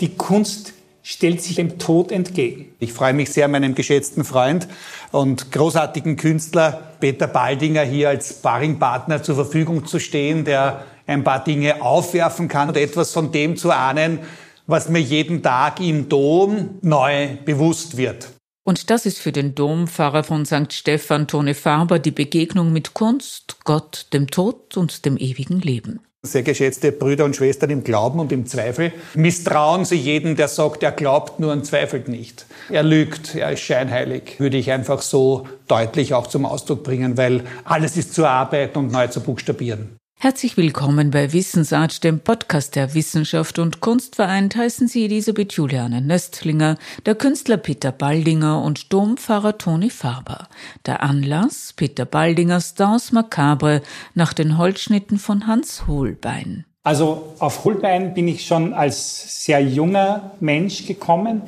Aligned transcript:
die 0.00 0.16
Kunst 0.16 0.72
stellt 1.02 1.40
sich 1.40 1.54
dem 1.54 1.78
Tod 1.78 2.10
entgegen. 2.10 2.74
Ich 2.80 2.92
freue 2.92 3.12
mich 3.12 3.30
sehr, 3.30 3.46
meinem 3.46 3.76
geschätzten 3.76 4.24
Freund 4.24 4.66
und 5.12 5.52
großartigen 5.52 6.16
Künstler 6.16 6.94
Peter 6.98 7.28
Baldinger 7.28 7.82
hier 7.82 8.08
als 8.08 8.30
Sparringpartner 8.30 9.22
zur 9.22 9.36
Verfügung 9.36 9.86
zu 9.86 10.00
stehen, 10.00 10.44
der 10.44 10.84
ein 11.06 11.22
paar 11.22 11.44
Dinge 11.44 11.80
aufwerfen 11.80 12.48
kann 12.48 12.68
und 12.68 12.76
etwas 12.76 13.12
von 13.12 13.30
dem 13.30 13.56
zu 13.56 13.70
ahnen, 13.70 14.18
was 14.66 14.88
mir 14.88 15.00
jeden 15.00 15.44
Tag 15.44 15.80
im 15.80 16.08
Dom 16.08 16.78
neu 16.82 17.36
bewusst 17.44 17.96
wird. 17.96 18.30
Und 18.64 18.90
das 18.90 19.06
ist 19.06 19.20
für 19.20 19.30
den 19.30 19.54
Dompfarrer 19.54 20.24
von 20.24 20.44
St. 20.44 20.72
Stephan 20.72 21.28
Tone 21.28 21.54
Faber 21.54 22.00
die 22.00 22.10
Begegnung 22.10 22.72
mit 22.72 22.94
Kunst, 22.94 23.58
Gott, 23.62 24.08
dem 24.12 24.28
Tod 24.28 24.76
und 24.76 25.04
dem 25.04 25.16
ewigen 25.16 25.60
Leben. 25.60 26.00
Sehr 26.26 26.42
geschätzte 26.42 26.92
Brüder 26.92 27.24
und 27.24 27.36
Schwestern 27.36 27.70
im 27.70 27.84
Glauben 27.84 28.20
und 28.20 28.32
im 28.32 28.46
Zweifel, 28.46 28.92
misstrauen 29.14 29.84
Sie 29.84 29.96
jeden, 29.96 30.36
der 30.36 30.48
sagt, 30.48 30.82
er 30.82 30.92
glaubt 30.92 31.40
nur 31.40 31.52
und 31.52 31.64
zweifelt 31.64 32.08
nicht. 32.08 32.46
Er 32.68 32.82
lügt, 32.82 33.34
er 33.34 33.52
ist 33.52 33.60
scheinheilig, 33.60 34.38
würde 34.38 34.56
ich 34.56 34.70
einfach 34.70 35.00
so 35.02 35.46
deutlich 35.68 36.14
auch 36.14 36.26
zum 36.26 36.44
Ausdruck 36.44 36.82
bringen, 36.82 37.16
weil 37.16 37.44
alles 37.64 37.96
ist 37.96 38.14
zu 38.14 38.26
arbeiten 38.26 38.78
und 38.78 38.92
neu 38.92 39.06
zu 39.08 39.20
buchstabieren. 39.20 39.96
Herzlich 40.26 40.56
willkommen 40.56 41.12
bei 41.12 41.32
Wissensart, 41.32 42.02
dem 42.02 42.18
Podcast 42.18 42.74
der 42.74 42.94
Wissenschaft 42.94 43.60
und 43.60 43.78
Kunst 43.78 44.16
vereint, 44.16 44.56
heißen 44.56 44.88
Sie 44.88 45.04
Elisabeth 45.04 45.52
Juliane 45.52 46.00
Nöstlinger, 46.00 46.78
der 47.06 47.14
Künstler 47.14 47.58
Peter 47.58 47.92
Baldinger 47.92 48.60
und 48.60 48.92
Dompfarrer 48.92 49.56
Toni 49.56 49.88
Faber. 49.88 50.48
Der 50.84 51.04
Anlass 51.04 51.74
Peter 51.76 52.04
Baldingers 52.06 52.74
Danse 52.74 53.14
Macabre 53.14 53.82
nach 54.14 54.32
den 54.32 54.58
Holzschnitten 54.58 55.18
von 55.18 55.46
Hans 55.46 55.86
Holbein. 55.86 56.64
Also 56.82 57.34
auf 57.38 57.64
Holbein 57.64 58.12
bin 58.12 58.26
ich 58.26 58.44
schon 58.44 58.74
als 58.74 59.44
sehr 59.44 59.60
junger 59.60 60.32
Mensch 60.40 60.88
gekommen. 60.88 61.42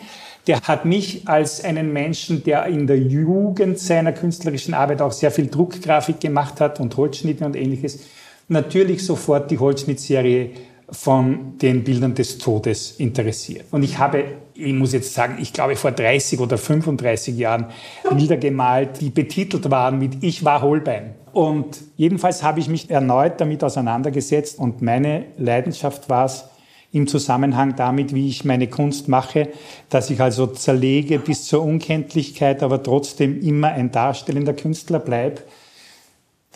Der 0.46 0.60
hat 0.60 0.84
mich 0.84 1.26
als 1.26 1.64
einen 1.64 1.92
Menschen, 1.92 2.44
der 2.44 2.66
in 2.66 2.86
der 2.86 3.00
Jugend 3.00 3.80
seiner 3.80 4.12
künstlerischen 4.12 4.72
Arbeit 4.72 5.02
auch 5.02 5.10
sehr 5.10 5.32
viel 5.32 5.48
Druckgrafik 5.48 6.20
gemacht 6.20 6.60
hat 6.60 6.78
und 6.78 6.96
Holzschnitte 6.96 7.44
und 7.44 7.56
ähnliches, 7.56 8.04
natürlich 8.48 9.04
sofort 9.04 9.50
die 9.50 9.58
Holzschnittserie 9.58 10.50
von 10.90 11.58
den 11.58 11.84
Bildern 11.84 12.14
des 12.14 12.38
Todes 12.38 12.92
interessiert. 12.92 13.66
Und 13.70 13.82
ich 13.82 13.98
habe, 13.98 14.24
ich 14.54 14.72
muss 14.72 14.94
jetzt 14.94 15.12
sagen, 15.12 15.36
ich 15.40 15.52
glaube 15.52 15.76
vor 15.76 15.92
30 15.92 16.40
oder 16.40 16.56
35 16.56 17.36
Jahren 17.36 17.66
Bilder 18.10 18.38
gemalt, 18.38 19.00
die 19.00 19.10
betitelt 19.10 19.70
waren 19.70 19.98
mit 19.98 20.22
Ich 20.22 20.44
war 20.44 20.62
Holbein. 20.62 21.14
Und 21.32 21.78
jedenfalls 21.96 22.42
habe 22.42 22.60
ich 22.60 22.68
mich 22.68 22.90
erneut 22.90 23.40
damit 23.40 23.62
auseinandergesetzt 23.62 24.58
und 24.58 24.80
meine 24.80 25.26
Leidenschaft 25.36 26.08
war 26.08 26.24
es, 26.24 26.44
im 26.90 27.06
Zusammenhang 27.06 27.76
damit, 27.76 28.14
wie 28.14 28.28
ich 28.28 28.46
meine 28.46 28.66
Kunst 28.66 29.08
mache, 29.08 29.50
dass 29.90 30.08
ich 30.08 30.22
also 30.22 30.46
zerlege 30.46 31.18
bis 31.18 31.44
zur 31.44 31.62
Unkenntlichkeit, 31.62 32.62
aber 32.62 32.82
trotzdem 32.82 33.42
immer 33.42 33.68
ein 33.68 33.90
darstellender 33.90 34.54
Künstler 34.54 34.98
bleibe 34.98 35.42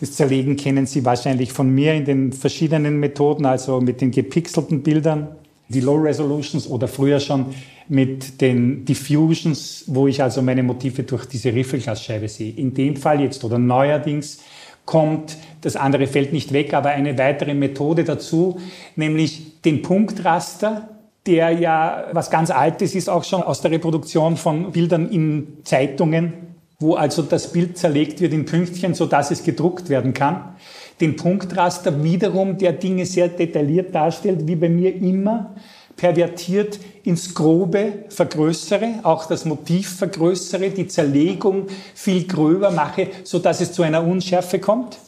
das 0.01 0.13
Zerlegen 0.13 0.57
kennen 0.57 0.87
Sie 0.87 1.05
wahrscheinlich 1.05 1.53
von 1.53 1.71
mir 1.71 1.95
in 1.95 2.05
den 2.05 2.33
verschiedenen 2.33 2.99
Methoden, 2.99 3.47
also 3.47 3.81
mit 3.81 4.01
den 4.01 4.11
gepixelten 4.11 4.83
Bildern, 4.83 5.29
die 5.69 5.81
Low 5.81 5.97
Resolutions 5.97 6.67
oder 6.67 6.89
früher 6.89 7.21
schon 7.21 7.47
mit 7.89 8.41
den 8.41 8.85
Diffusions, 8.85 9.85
wo 9.87 10.07
ich 10.07 10.23
also 10.23 10.43
meine 10.43 10.63
Motive 10.63 11.03
durch 11.03 11.27
diese 11.27 11.53
Riffelglasscheibe 11.53 12.29
sehe. 12.29 12.53
In 12.53 12.75
dem 12.75 12.97
Fall 12.97 13.21
jetzt 13.21 13.45
oder 13.45 13.59
neuerdings 13.59 14.41
kommt 14.85 15.37
das 15.61 15.77
andere 15.77 16.07
fällt 16.07 16.33
nicht 16.33 16.53
weg, 16.53 16.75
aber 16.75 16.91
eine 16.91 17.17
weitere 17.19 17.55
Methode 17.55 18.05
dazu, 18.05 18.61
nämlich 18.97 19.61
den 19.63 19.83
Punktraster, 19.83 20.89
der 21.25 21.51
ja 21.53 22.07
was 22.13 22.31
ganz 22.31 22.51
Altes 22.51 22.95
ist, 22.95 23.09
auch 23.09 23.25
schon 23.25 23.43
aus 23.43 23.61
der 23.61 23.71
Reproduktion 23.71 24.37
von 24.37 24.73
Bildern 24.73 25.09
in 25.09 25.59
Zeitungen 25.63 26.52
wo 26.83 26.95
also 26.95 27.23
das 27.23 27.53
Bild 27.53 27.79
zerlegt 27.79 28.21
wird 28.21 28.33
in 28.33 28.45
Pünktchen, 28.45 28.95
so 28.95 29.07
dass 29.07 29.31
es 29.31 29.43
gedruckt 29.43 29.89
werden 29.89 30.13
kann. 30.13 30.57
Den 31.01 31.17
Punktraster 31.17 32.03
wiederum, 32.05 32.59
der 32.59 32.73
Dinge 32.73 33.07
sehr 33.07 33.29
detailliert 33.29 33.95
darstellt, 33.95 34.47
wie 34.47 34.57
bei 34.57 34.69
mir 34.69 34.95
immer, 34.95 35.55
pervertiert 35.97 36.79
ins 37.05 37.35
Grobe 37.35 38.05
vergrößere, 38.09 39.01
auch 39.03 39.27
das 39.27 39.45
Motiv 39.45 39.97
vergrößere, 39.97 40.71
die 40.71 40.89
Zerlegung 40.89 41.67
viel 41.95 42.27
gröber 42.27 42.71
mache, 42.71 43.09
so 43.25 43.39
dass 43.39 43.61
es 43.61 43.73
zu 43.73 43.83
einer 43.83 44.05
Unschärfe 44.05 44.59
kommt. 44.59 44.99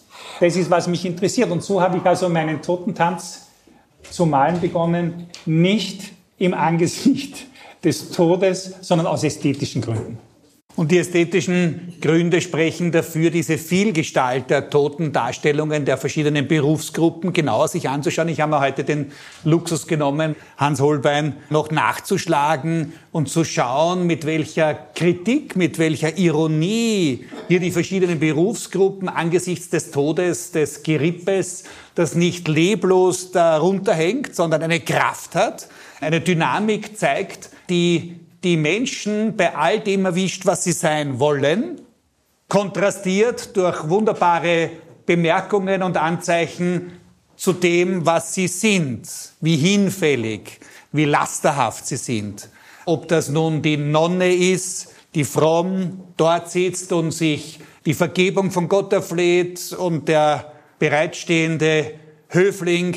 Das 0.40 0.56
ist, 0.56 0.70
was 0.70 0.86
mich 0.88 1.04
interessiert. 1.04 1.50
Und 1.50 1.62
so 1.62 1.80
habe 1.80 1.98
ich 1.98 2.04
also 2.04 2.28
meinen 2.28 2.60
Totentanz 2.62 3.48
zu 4.10 4.26
malen 4.26 4.60
begonnen, 4.60 5.28
nicht 5.46 6.12
im 6.38 6.54
Angesicht 6.54 7.46
des 7.82 8.10
Todes, 8.10 8.74
sondern 8.80 9.06
aus 9.06 9.24
ästhetischen 9.24 9.82
Gründen. 9.82 10.18
Und 10.76 10.90
die 10.90 10.98
ästhetischen 10.98 11.94
Gründe 12.00 12.40
sprechen 12.40 12.90
dafür, 12.90 13.30
diese 13.30 13.58
Vielgestalt 13.58 14.50
der 14.50 14.70
toten 14.70 15.12
Darstellungen 15.12 15.84
der 15.84 15.98
verschiedenen 15.98 16.48
Berufsgruppen 16.48 17.32
genauer 17.32 17.68
sich 17.68 17.88
anzuschauen. 17.88 18.28
Ich 18.28 18.40
habe 18.40 18.50
mir 18.50 18.60
heute 18.60 18.82
den 18.82 19.12
Luxus 19.44 19.86
genommen, 19.86 20.34
Hans 20.56 20.80
Holbein 20.80 21.36
noch 21.48 21.70
nachzuschlagen 21.70 22.92
und 23.12 23.28
zu 23.28 23.44
schauen, 23.44 24.08
mit 24.08 24.26
welcher 24.26 24.74
Kritik, 24.74 25.54
mit 25.54 25.78
welcher 25.78 26.18
Ironie 26.18 27.24
hier 27.46 27.60
die 27.60 27.70
verschiedenen 27.70 28.18
Berufsgruppen 28.18 29.08
angesichts 29.08 29.70
des 29.70 29.92
Todes, 29.92 30.50
des 30.50 30.82
Gerippes, 30.82 31.62
das 31.94 32.16
nicht 32.16 32.48
leblos 32.48 33.30
darunter 33.30 33.94
hängt, 33.94 34.34
sondern 34.34 34.60
eine 34.60 34.80
Kraft 34.80 35.36
hat, 35.36 35.68
eine 36.00 36.20
Dynamik 36.20 36.98
zeigt, 36.98 37.50
die 37.70 38.23
die 38.44 38.56
Menschen 38.58 39.36
bei 39.36 39.54
all 39.56 39.80
dem 39.80 40.04
erwischt, 40.04 40.44
was 40.46 40.64
sie 40.64 40.72
sein 40.72 41.18
wollen, 41.18 41.80
kontrastiert 42.48 43.56
durch 43.56 43.88
wunderbare 43.88 44.70
Bemerkungen 45.06 45.82
und 45.82 45.96
Anzeichen 45.96 46.92
zu 47.36 47.52
dem, 47.52 48.06
was 48.06 48.34
sie 48.34 48.48
sind, 48.48 49.08
wie 49.40 49.56
hinfällig, 49.56 50.60
wie 50.92 51.06
lasterhaft 51.06 51.86
sie 51.86 51.96
sind. 51.96 52.48
Ob 52.84 53.08
das 53.08 53.30
nun 53.30 53.62
die 53.62 53.78
Nonne 53.78 54.32
ist, 54.32 54.94
die 55.14 55.24
fromm 55.24 56.02
dort 56.16 56.50
sitzt 56.50 56.92
und 56.92 57.12
sich 57.12 57.58
die 57.86 57.94
Vergebung 57.94 58.50
von 58.50 58.68
Gott 58.68 58.92
erfleht 58.92 59.72
und 59.72 60.08
der 60.08 60.52
bereitstehende 60.78 61.94
Höfling, 62.28 62.96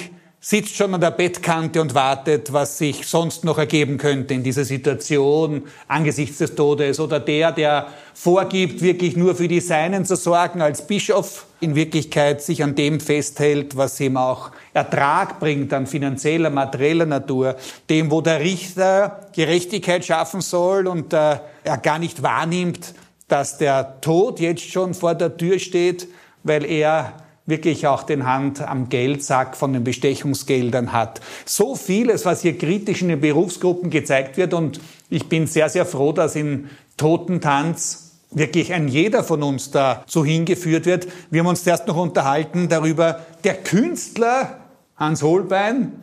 sitzt 0.50 0.78
schon 0.78 0.94
an 0.94 1.02
der 1.02 1.12
Bettkante 1.12 1.82
und 1.82 1.94
wartet, 1.94 2.54
was 2.54 2.78
sich 2.78 3.06
sonst 3.06 3.44
noch 3.44 3.58
ergeben 3.58 3.98
könnte 3.98 4.34
in 4.34 4.44
dieser 4.44 4.64
Situation 4.64 5.64
angesichts 5.90 6.38
des 6.38 6.56
Todes. 6.56 7.02
Oder 7.02 7.20
der, 7.20 7.52
der 7.52 7.88
vorgibt, 8.14 8.82
wirklich 8.82 9.18
nur 9.18 9.36
für 9.36 9.50
die 9.50 9.60
Seinen 9.60 10.06
zu 10.06 10.16
sorgen 10.16 10.62
als 10.62 10.88
Bischof, 10.88 11.48
in 11.60 11.76
Wirklichkeit 11.76 12.42
sich 12.42 12.64
an 12.64 12.76
dem 12.76 13.02
festhält, 13.02 13.76
was 13.76 14.00
ihm 14.00 14.16
auch 14.16 14.52
Ertrag 14.74 15.42
bringt 15.42 15.74
an 15.74 15.86
finanzieller, 15.86 16.50
materieller 16.50 17.06
Natur, 17.06 17.58
dem, 17.90 18.10
wo 18.10 18.22
der 18.22 18.40
Richter 18.40 19.28
Gerechtigkeit 19.36 20.06
schaffen 20.06 20.40
soll 20.40 20.88
und 20.88 21.12
äh, 21.12 21.40
er 21.66 21.78
gar 21.84 22.00
nicht 22.00 22.24
wahrnimmt, 22.24 22.94
dass 23.28 23.58
der 23.58 24.00
Tod 24.00 24.40
jetzt 24.40 24.64
schon 24.64 24.94
vor 24.94 25.14
der 25.14 25.36
Tür 25.36 25.60
steht, 25.60 26.08
weil 26.44 26.64
er 26.64 27.27
wirklich 27.48 27.88
auch 27.88 28.04
den 28.04 28.26
Hand 28.26 28.62
am 28.62 28.90
Geldsack 28.90 29.58
von 29.58 29.74
den 29.74 29.84
Bestechungsgeldern 29.84 30.92
hat. 30.92 31.22
So 31.46 31.76
vieles, 31.76 32.26
was 32.26 32.42
hier 32.42 32.58
kritisch 32.58 33.02
in 33.02 33.08
den 33.08 33.22
Berufsgruppen 33.22 33.90
gezeigt 33.90 34.38
wird 34.38 34.54
und 34.54 34.80
ich 35.10 35.28
bin 35.28 35.48
sehr, 35.48 35.70
sehr 35.70 35.86
froh, 35.86 36.12
dass 36.12 36.36
in 36.36 36.70
Totentanz 36.98 38.12
wirklich 38.32 38.74
ein 38.74 38.90
jeder 38.90 39.24
von 39.24 39.42
uns 39.42 39.72
dazu 39.72 40.26
hingeführt 40.26 40.86
wird. 40.86 41.08
Wir 41.32 41.40
haben 41.40 41.48
uns 41.48 41.66
erst 41.66 41.88
noch 41.88 41.96
unterhalten 41.96 42.68
darüber, 42.68 43.26
der 43.44 43.56
Künstler 43.56 44.60
Hans 44.98 45.24
Holbein 45.24 45.94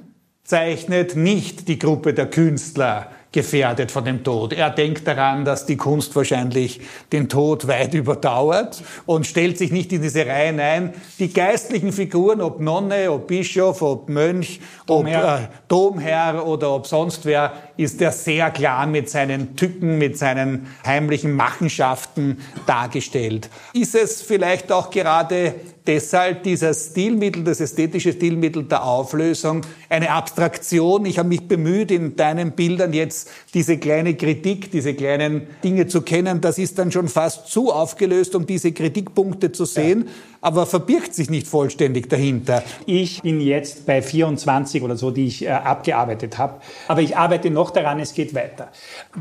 zeichnet 0.45 1.17
nicht 1.17 1.69
die 1.69 1.79
Gruppe 1.79 2.15
der 2.15 2.31
Künstler 2.31 3.11
gefährdet 3.35 3.91
von 3.91 4.05
dem 4.05 4.23
Tod. 4.23 4.53
Er 4.53 4.71
denkt 4.71 5.07
daran, 5.09 5.45
dass 5.45 5.67
die 5.67 5.77
Kunst 5.77 6.15
wahrscheinlich 6.15 6.81
den 7.13 7.29
Tod 7.29 7.67
weit 7.67 7.93
überdauert 7.93 8.81
und 9.07 9.27
stellt 9.27 9.59
sich 9.59 9.73
nicht 9.73 9.93
in 9.93 10.01
diese 10.01 10.25
Reihen 10.25 10.61
ein. 10.61 10.95
Die 11.19 11.33
geistlichen 11.33 11.93
Figuren, 11.93 12.41
ob 12.41 12.61
Nonne, 12.61 13.11
ob 13.11 13.27
Bischof, 13.27 13.83
ob 13.83 14.09
Mönch, 14.09 14.61
Domherr. 14.87 15.35
ob 15.35 15.41
äh, 15.41 15.59
Domherr 15.67 16.47
oder 16.47 16.71
ob 16.75 16.87
sonst 16.87 17.27
wer, 17.27 17.53
ist 17.77 18.01
er 18.01 18.13
sehr 18.13 18.53
klar 18.53 18.87
mit 18.87 19.11
seinen 19.11 19.57
Tücken, 19.57 19.99
mit 19.99 20.17
seinen 20.17 20.69
heimlichen 20.87 21.33
Machenschaften 21.33 22.39
dargestellt. 22.67 23.51
Ist 23.73 23.97
es 23.97 24.23
vielleicht 24.23 24.71
auch 24.71 24.91
gerade 24.91 25.55
deshalb 25.87 26.43
dieses 26.45 26.87
Stilmittel, 26.91 27.45
das 27.45 27.61
ästhetische 27.61 28.13
Stilmittel 28.13 28.65
der 28.65 28.85
Auflösung, 28.85 29.63
eine 29.89 30.11
Abstraktion. 30.11 31.05
Ich 31.05 31.19
habe 31.19 31.29
mich 31.29 31.47
bemüht, 31.47 31.91
in 31.91 32.17
deinen 32.17 32.53
Bildern 32.53 32.93
jetzt 32.93 33.31
diese 33.53 33.79
kleine 33.79 34.15
Kritik, 34.15 34.71
diese 34.71 34.95
kleinen 34.95 35.47
Dinge 35.63 35.87
zu 35.87 36.03
kennen. 36.03 36.41
Das 36.41 36.59
ist 36.59 36.79
dann 36.79 36.91
schon 36.91 37.09
fast 37.09 37.49
zu 37.49 37.71
aufgelöst, 37.73 38.35
um 38.35 38.47
diese 38.47 38.73
Kritikpunkte 38.73 39.53
zu 39.53 39.67
sehen, 39.67 40.05
ja. 40.07 40.13
aber 40.41 40.67
verbirgt 40.67 41.15
sich 41.15 41.29
nicht 41.29 41.47
vollständig 41.47 42.09
dahinter. 42.09 42.63
Ich 42.87 43.21
bin 43.23 43.41
jetzt 43.41 43.85
bei 43.87 44.01
24 44.01 44.83
oder 44.83 44.97
so, 44.97 45.11
die 45.11 45.27
ich 45.27 45.45
äh, 45.45 45.51
abgearbeitet 45.51 46.39
habe, 46.39 46.61
aber 46.89 47.03
ich 47.03 47.17
arbeite 47.17 47.51
noch 47.51 47.71
daran, 47.71 48.01
es 48.01 48.15
geht 48.15 48.35
weiter. 48.35 48.71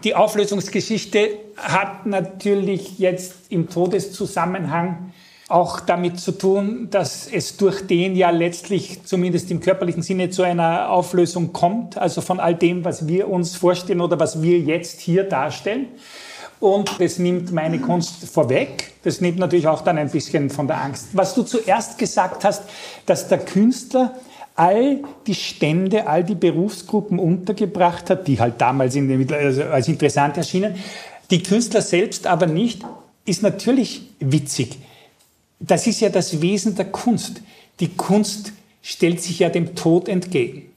Die 0.03 0.15
Auflösungsgeschichte 0.15 1.29
hat 1.57 2.05
natürlich 2.05 2.99
jetzt 2.99 3.33
im 3.49 3.69
Todeszusammenhang 3.69 5.11
auch 5.49 5.79
damit 5.79 6.19
zu 6.19 6.31
tun, 6.31 6.87
dass 6.89 7.27
es 7.27 7.57
durch 7.57 7.85
den 7.85 8.15
ja 8.15 8.29
letztlich 8.29 9.03
zumindest 9.03 9.51
im 9.51 9.59
körperlichen 9.59 10.01
Sinne 10.01 10.29
zu 10.29 10.43
einer 10.43 10.89
Auflösung 10.89 11.53
kommt, 11.53 11.97
also 11.97 12.21
von 12.21 12.39
all 12.39 12.55
dem, 12.55 12.85
was 12.85 13.07
wir 13.07 13.29
uns 13.29 13.55
vorstellen 13.55 14.01
oder 14.01 14.19
was 14.19 14.41
wir 14.41 14.59
jetzt 14.59 15.01
hier 15.01 15.23
darstellen. 15.23 15.87
Und 16.59 17.01
das 17.01 17.19
nimmt 17.19 17.51
meine 17.51 17.79
Kunst 17.79 18.25
vorweg. 18.29 18.93
Das 19.03 19.19
nimmt 19.19 19.37
natürlich 19.37 19.67
auch 19.67 19.81
dann 19.81 19.97
ein 19.97 20.09
bisschen 20.09 20.49
von 20.49 20.65
der 20.65 20.81
Angst. 20.81 21.09
Was 21.11 21.35
du 21.35 21.43
zuerst 21.43 21.97
gesagt 21.97 22.45
hast, 22.45 22.63
dass 23.05 23.27
der 23.27 23.39
Künstler 23.39 24.13
all 24.55 24.99
die 25.27 25.35
Stände, 25.35 26.07
all 26.07 26.23
die 26.23 26.35
Berufsgruppen 26.35 27.19
untergebracht 27.19 28.09
hat, 28.09 28.27
die 28.27 28.39
halt 28.39 28.61
damals 28.61 28.95
in, 28.95 29.33
also 29.33 29.63
als 29.63 29.89
interessant 29.89 30.37
erschienen, 30.37 30.75
die 31.31 31.43
Künstler 31.43 31.81
selbst 31.81 32.27
aber 32.27 32.45
nicht, 32.45 32.83
ist 33.25 33.43
natürlich 33.43 34.03
witzig. 34.19 34.77
Das 35.65 35.87
ist 35.87 36.01
ja 36.01 36.09
das 36.09 36.41
Wesen 36.41 36.75
der 36.75 36.91
Kunst. 36.91 37.41
Die 37.79 37.87
Kunst 37.87 38.51
stellt 38.81 39.21
sich 39.21 39.39
ja 39.39 39.49
dem 39.49 39.75
Tod 39.75 40.09
entgegen. 40.09 40.69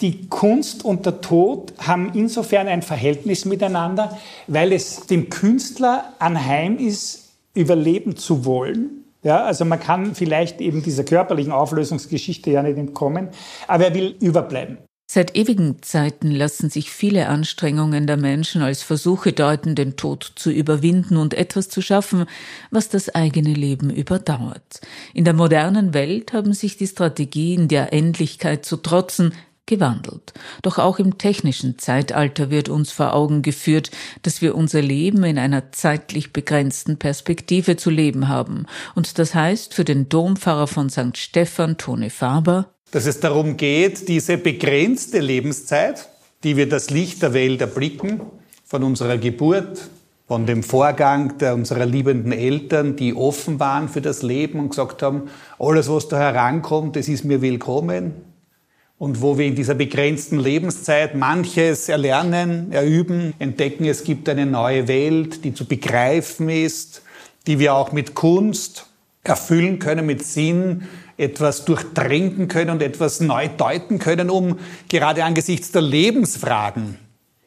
Die 0.00 0.28
Kunst 0.28 0.84
und 0.84 1.04
der 1.04 1.20
Tod 1.20 1.72
haben 1.78 2.12
insofern 2.14 2.68
ein 2.68 2.82
Verhältnis 2.82 3.44
miteinander, 3.44 4.16
weil 4.46 4.72
es 4.72 5.06
dem 5.06 5.30
Künstler 5.30 6.12
anheim 6.20 6.78
ist, 6.78 7.30
überleben 7.54 8.16
zu 8.16 8.44
wollen. 8.44 9.04
Ja, 9.24 9.44
also 9.44 9.64
man 9.64 9.80
kann 9.80 10.14
vielleicht 10.14 10.60
eben 10.60 10.80
dieser 10.80 11.02
körperlichen 11.02 11.50
Auflösungsgeschichte 11.50 12.52
ja 12.52 12.62
nicht 12.62 12.78
entkommen, 12.78 13.30
aber 13.66 13.86
er 13.86 13.94
will 13.94 14.14
überbleiben. 14.20 14.78
Seit 15.10 15.36
ewigen 15.38 15.80
Zeiten 15.80 16.30
lassen 16.30 16.68
sich 16.68 16.90
viele 16.90 17.28
Anstrengungen 17.28 18.06
der 18.06 18.18
Menschen 18.18 18.60
als 18.60 18.82
Versuche 18.82 19.32
deuten, 19.32 19.74
den 19.74 19.96
Tod 19.96 20.32
zu 20.36 20.50
überwinden 20.50 21.16
und 21.16 21.32
etwas 21.32 21.70
zu 21.70 21.80
schaffen, 21.80 22.26
was 22.70 22.90
das 22.90 23.14
eigene 23.14 23.54
Leben 23.54 23.88
überdauert. 23.88 24.82
In 25.14 25.24
der 25.24 25.32
modernen 25.32 25.94
Welt 25.94 26.34
haben 26.34 26.52
sich 26.52 26.76
die 26.76 26.86
Strategien 26.86 27.68
der 27.68 27.94
Endlichkeit 27.94 28.66
zu 28.66 28.76
trotzen 28.76 29.32
gewandelt. 29.64 30.34
Doch 30.60 30.78
auch 30.78 30.98
im 30.98 31.16
technischen 31.16 31.78
Zeitalter 31.78 32.50
wird 32.50 32.68
uns 32.68 32.92
vor 32.92 33.14
Augen 33.14 33.40
geführt, 33.40 33.90
dass 34.22 34.42
wir 34.42 34.54
unser 34.54 34.82
Leben 34.82 35.24
in 35.24 35.38
einer 35.38 35.72
zeitlich 35.72 36.34
begrenzten 36.34 36.98
Perspektive 36.98 37.76
zu 37.76 37.88
leben 37.88 38.28
haben. 38.28 38.66
Und 38.94 39.18
das 39.18 39.34
heißt 39.34 39.72
für 39.72 39.84
den 39.84 40.10
Dompfarrer 40.10 40.66
von 40.66 40.90
St. 40.90 41.16
Stephan, 41.16 41.78
Tone 41.78 42.10
Faber, 42.10 42.74
dass 42.90 43.06
es 43.06 43.20
darum 43.20 43.56
geht, 43.56 44.08
diese 44.08 44.38
begrenzte 44.38 45.20
Lebenszeit, 45.20 46.08
die 46.44 46.56
wir 46.56 46.68
das 46.68 46.90
Licht 46.90 47.22
der 47.22 47.34
Welt 47.34 47.60
erblicken, 47.60 48.20
von 48.64 48.82
unserer 48.84 49.18
Geburt, 49.18 49.88
von 50.26 50.44
dem 50.44 50.62
Vorgang 50.62 51.38
der 51.38 51.54
unserer 51.54 51.86
liebenden 51.86 52.32
Eltern, 52.32 52.96
die 52.96 53.14
offen 53.14 53.58
waren 53.58 53.88
für 53.88 54.02
das 54.02 54.22
Leben 54.22 54.60
und 54.60 54.70
gesagt 54.70 55.02
haben, 55.02 55.30
alles, 55.58 55.88
was 55.88 56.08
da 56.08 56.18
herankommt, 56.18 56.96
das 56.96 57.08
ist 57.08 57.24
mir 57.24 57.40
willkommen. 57.40 58.12
Und 58.98 59.22
wo 59.22 59.38
wir 59.38 59.46
in 59.46 59.54
dieser 59.54 59.74
begrenzten 59.74 60.38
Lebenszeit 60.38 61.14
manches 61.14 61.88
erlernen, 61.88 62.72
erüben, 62.72 63.32
entdecken, 63.38 63.84
es 63.84 64.04
gibt 64.04 64.28
eine 64.28 64.44
neue 64.44 64.88
Welt, 64.88 65.44
die 65.44 65.54
zu 65.54 65.64
begreifen 65.64 66.50
ist, 66.50 67.02
die 67.46 67.58
wir 67.58 67.74
auch 67.74 67.92
mit 67.92 68.14
Kunst 68.14 68.86
erfüllen 69.22 69.78
können, 69.78 70.04
mit 70.04 70.24
Sinn, 70.24 70.88
etwas 71.18 71.64
durchdringen 71.64 72.48
können 72.48 72.70
und 72.70 72.82
etwas 72.82 73.20
neu 73.20 73.48
deuten 73.48 73.98
können, 73.98 74.30
um 74.30 74.58
gerade 74.88 75.24
angesichts 75.24 75.72
der 75.72 75.82
Lebensfragen 75.82 76.96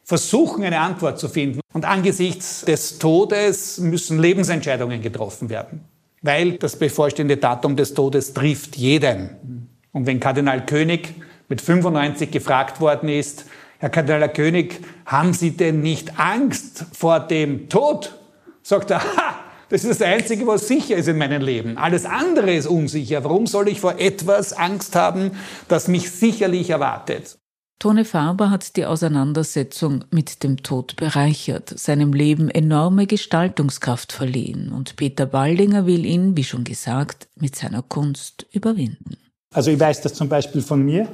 versuchen, 0.04 0.62
eine 0.62 0.78
Antwort 0.78 1.18
zu 1.18 1.28
finden. 1.28 1.60
Und 1.72 1.84
angesichts 1.86 2.64
des 2.66 2.98
Todes 2.98 3.78
müssen 3.78 4.18
Lebensentscheidungen 4.18 5.00
getroffen 5.00 5.48
werden, 5.48 5.80
weil 6.20 6.52
das 6.52 6.76
bevorstehende 6.76 7.38
Datum 7.38 7.76
des 7.76 7.94
Todes 7.94 8.34
trifft 8.34 8.76
jeden. 8.76 9.68
Und 9.92 10.06
wenn 10.06 10.20
Kardinal 10.20 10.66
König 10.66 11.14
mit 11.48 11.60
95 11.60 12.30
gefragt 12.30 12.80
worden 12.80 13.08
ist, 13.08 13.46
Herr 13.78 13.90
Kardinal 13.90 14.32
König, 14.32 14.80
haben 15.06 15.32
Sie 15.32 15.56
denn 15.56 15.80
nicht 15.80 16.18
Angst 16.20 16.84
vor 16.92 17.20
dem 17.20 17.68
Tod? 17.68 18.16
Sagt 18.62 18.90
er, 18.90 19.02
ha, 19.02 19.41
das 19.72 19.84
ist 19.84 20.00
das 20.02 20.06
Einzige, 20.06 20.46
was 20.46 20.68
sicher 20.68 20.96
ist 20.96 21.08
in 21.08 21.16
meinem 21.16 21.40
Leben. 21.40 21.78
Alles 21.78 22.04
andere 22.04 22.52
ist 22.52 22.66
unsicher. 22.66 23.24
Warum 23.24 23.46
soll 23.46 23.68
ich 23.68 23.80
vor 23.80 23.98
etwas 23.98 24.52
Angst 24.52 24.94
haben, 24.94 25.30
das 25.66 25.88
mich 25.88 26.10
sicherlich 26.10 26.68
erwartet? 26.68 27.38
Tone 27.78 28.04
Faber 28.04 28.50
hat 28.50 28.76
die 28.76 28.84
Auseinandersetzung 28.84 30.04
mit 30.10 30.42
dem 30.42 30.62
Tod 30.62 30.96
bereichert, 30.96 31.72
seinem 31.76 32.12
Leben 32.12 32.50
enorme 32.50 33.06
Gestaltungskraft 33.06 34.12
verliehen 34.12 34.70
und 34.72 34.96
Peter 34.96 35.24
Baldinger 35.24 35.86
will 35.86 36.04
ihn, 36.04 36.36
wie 36.36 36.44
schon 36.44 36.64
gesagt, 36.64 37.28
mit 37.34 37.56
seiner 37.56 37.82
Kunst 37.82 38.46
überwinden. 38.52 39.16
Also 39.54 39.70
ich 39.70 39.80
weiß 39.80 40.02
das 40.02 40.14
zum 40.14 40.28
Beispiel 40.28 40.60
von 40.60 40.82
mir 40.82 41.08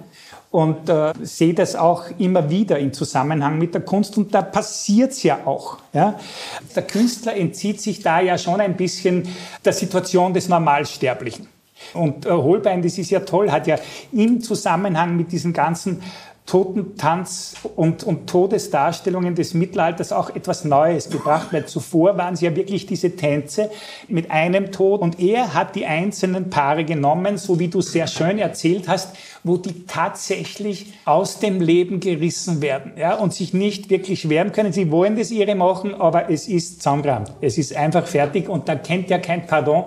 und 0.50 0.88
äh, 0.88 1.12
sehe 1.22 1.52
das 1.52 1.76
auch 1.76 2.04
immer 2.18 2.48
wieder 2.48 2.78
im 2.78 2.92
Zusammenhang 2.92 3.58
mit 3.58 3.74
der 3.74 3.82
Kunst 3.82 4.16
und 4.16 4.34
da 4.34 4.42
passiert's 4.42 5.22
ja 5.22 5.40
auch. 5.44 5.78
Ja? 5.92 6.18
Der 6.74 6.82
Künstler 6.82 7.36
entzieht 7.36 7.80
sich 7.80 8.00
da 8.00 8.20
ja 8.20 8.38
schon 8.38 8.60
ein 8.60 8.76
bisschen 8.76 9.28
der 9.64 9.72
Situation 9.72 10.32
des 10.32 10.48
Normalsterblichen. 10.48 11.48
Und 11.94 12.26
äh, 12.26 12.30
Holbein, 12.30 12.82
das 12.82 12.98
ist 12.98 13.10
ja 13.10 13.20
toll, 13.20 13.50
hat 13.50 13.66
ja 13.66 13.76
im 14.12 14.40
Zusammenhang 14.40 15.16
mit 15.16 15.32
diesen 15.32 15.52
ganzen 15.52 16.02
Totentanz 16.48 17.56
und, 17.76 18.04
und 18.04 18.26
Todesdarstellungen 18.26 19.34
des 19.34 19.52
Mittelalters 19.52 20.12
auch 20.12 20.34
etwas 20.34 20.64
Neues 20.64 21.10
gebracht, 21.10 21.48
weil 21.50 21.66
zuvor 21.66 22.16
waren 22.16 22.32
es 22.32 22.40
ja 22.40 22.56
wirklich 22.56 22.86
diese 22.86 23.16
Tänze 23.16 23.70
mit 24.08 24.30
einem 24.30 24.72
Tod 24.72 25.02
und 25.02 25.20
er 25.20 25.52
hat 25.52 25.76
die 25.76 25.84
einzelnen 25.84 26.48
Paare 26.48 26.86
genommen, 26.86 27.36
so 27.36 27.58
wie 27.58 27.68
du 27.68 27.82
sehr 27.82 28.06
schön 28.06 28.38
erzählt 28.38 28.88
hast, 28.88 29.14
wo 29.44 29.58
die 29.58 29.84
tatsächlich 29.84 30.94
aus 31.04 31.38
dem 31.38 31.60
Leben 31.60 32.00
gerissen 32.00 32.62
werden 32.62 32.92
ja, 32.96 33.16
und 33.16 33.34
sich 33.34 33.52
nicht 33.52 33.90
wirklich 33.90 34.30
wehren 34.30 34.52
können. 34.52 34.72
Sie 34.72 34.90
wollen 34.90 35.18
das 35.18 35.30
ihre 35.30 35.54
machen, 35.54 35.94
aber 35.94 36.30
es 36.30 36.48
ist 36.48 36.78
zusammengerammt. 36.78 37.30
Es 37.42 37.58
ist 37.58 37.76
einfach 37.76 38.06
fertig 38.06 38.48
und 38.48 38.70
da 38.70 38.74
kennt 38.74 39.10
ja 39.10 39.18
kein 39.18 39.46
Pardon 39.46 39.84